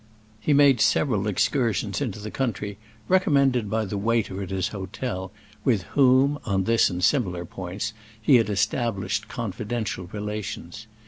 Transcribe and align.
He 0.39 0.51
made 0.51 0.81
several 0.81 1.27
excursions 1.27 2.01
into 2.01 2.17
the 2.17 2.31
country, 2.31 2.79
recommended 3.07 3.69
by 3.69 3.85
the 3.85 3.99
waiter 3.99 4.41
at 4.41 4.49
his 4.49 4.69
hotel, 4.69 5.31
with 5.63 5.83
whom, 5.93 6.39
on 6.43 6.63
this 6.63 6.89
and 6.89 7.03
similar 7.03 7.45
points, 7.45 7.93
he 8.19 8.37
had 8.37 8.49
established 8.49 9.27
confidential 9.27 10.05
relations. 10.11 10.87